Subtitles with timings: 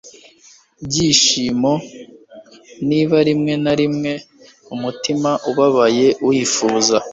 [0.85, 1.73] byishimo,
[2.89, 4.11] niba rimwe na rimwe
[4.75, 6.97] umutima ubabaye wifuza